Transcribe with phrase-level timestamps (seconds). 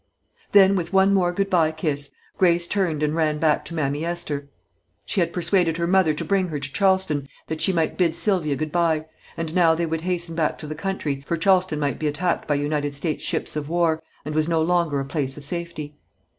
[0.51, 4.49] Then with one more good bye kiss Grace turned and ran back to Mammy Esther.
[5.05, 8.55] She had persuaded her mother to bring her to Charleston that she might bid Sylvia
[8.55, 9.05] good bye,
[9.37, 12.55] and now they would hasten back to the country, for Charleston might be attacked by
[12.55, 15.93] United States ships of war, and was no longer a place of safety.